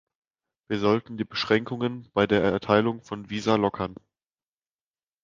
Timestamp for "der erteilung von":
2.25-3.29